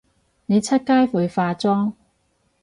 [0.47, 1.93] 你出街會化妝？